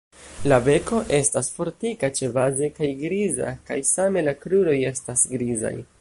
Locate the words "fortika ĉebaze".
1.57-2.71